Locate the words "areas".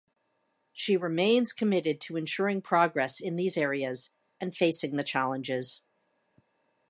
3.55-4.09